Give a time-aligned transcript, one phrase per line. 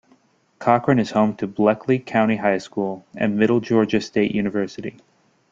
[0.57, 4.97] Cochran is home to Bleckley County High School and Middle Georgia State University.